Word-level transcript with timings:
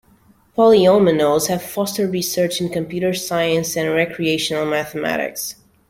Polyominoes 0.57 1.45
have 1.45 1.61
fostered 1.61 2.11
research 2.11 2.59
in 2.59 2.69
computer 2.69 3.13
science 3.13 3.77
and 3.77 3.93
recreational 3.93 4.65
mathematics. 4.65 5.57